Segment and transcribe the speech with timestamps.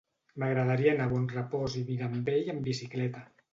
[0.43, 3.25] M'agradaria anar a Bonrepòs i Mirambell amb bicicleta.